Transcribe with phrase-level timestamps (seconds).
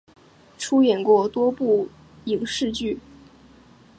[0.57, 1.87] 出演过多部
[2.25, 2.97] 影视剧。